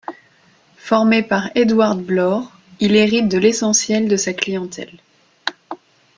Formé 0.77 1.21
par 1.21 1.51
Edward 1.53 2.01
Blore, 2.01 2.51
il 2.79 2.95
hérite 2.95 3.27
de 3.29 3.37
l'essentiel 3.37 4.07
de 4.07 4.17
sa 4.17 4.33
clientèle. 4.33 4.97